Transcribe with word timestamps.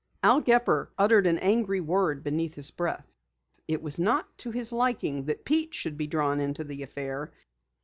Al 0.23 0.41
Gepper 0.41 0.89
uttered 0.97 1.27
an 1.27 1.37
angry 1.37 1.79
word 1.79 2.23
beneath 2.23 2.55
his 2.55 2.71
breath. 2.71 3.13
It 3.67 3.83
was 3.83 3.99
not 3.99 4.35
to 4.39 4.49
his 4.49 4.73
liking 4.73 5.25
that 5.25 5.45
Pete 5.45 5.75
should 5.75 5.95
be 5.95 6.07
drawn 6.07 6.39
into 6.39 6.63
the 6.63 6.81
affair. 6.81 7.31